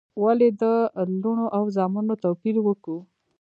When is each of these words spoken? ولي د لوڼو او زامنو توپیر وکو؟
ولي 0.23 0.49
د 0.61 0.63
لوڼو 1.21 1.45
او 1.57 1.63
زامنو 1.75 2.13
توپیر 2.23 2.55
وکو؟ 2.65 2.97